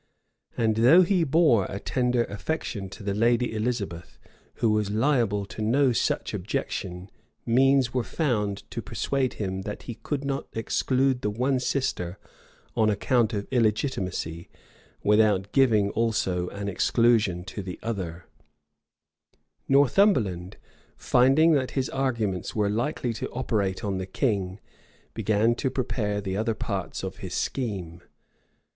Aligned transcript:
And 0.57 0.77
though 0.77 1.03
he 1.03 1.23
bore 1.23 1.65
a 1.65 1.79
tender 1.79 2.23
affection 2.23 2.89
to 2.89 3.03
the 3.03 3.13
lady 3.13 3.53
Elizabeth, 3.53 4.17
who 4.55 4.71
was 4.71 4.89
liable 4.89 5.45
to 5.45 5.61
no 5.61 5.91
such 5.91 6.33
objection 6.33 7.11
means 7.45 7.93
were 7.93 8.03
found 8.03 8.63
to 8.71 8.81
persuade 8.81 9.33
him 9.33 9.61
that 9.61 9.83
he 9.83 9.93
could 9.93 10.23
not 10.25 10.47
exclude 10.53 11.21
the 11.21 11.29
one 11.29 11.59
sister, 11.59 12.17
on 12.75 12.89
account 12.89 13.31
of 13.33 13.47
illegitimacy, 13.51 14.49
without 15.03 15.51
giving 15.51 15.91
also 15.91 16.49
an 16.49 16.67
exclusion 16.67 17.43
to 17.43 17.61
the 17.61 17.77
other. 17.83 18.25
[Illustration: 19.67 19.67
1 19.67 19.67
424 19.67 19.67
jane_grey.jpg 19.67 19.67
LADY 19.67 19.67
JANE 19.67 19.67
GREY] 19.67 19.75
Northumberland, 19.75 20.57
finding 20.97 21.51
that 21.51 21.71
his 21.79 21.89
arguments 21.91 22.55
were 22.55 22.69
likely 22.71 23.13
to 23.13 23.29
operate 23.29 23.83
on 23.83 23.99
the 23.99 24.07
king, 24.07 24.59
began 25.13 25.53
to 25.53 25.69
prepare 25.69 26.19
the 26.19 26.35
other 26.35 26.55
parts 26.55 27.03
of 27.03 27.17
his 27.17 27.35
scheme. 27.35 28.01